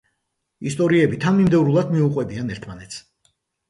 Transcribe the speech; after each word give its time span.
ისტორიები 0.69 1.21
თანმიმდევრულად 1.27 1.95
მიუყვებიან 1.95 2.53
ერთმანეთს. 2.59 3.03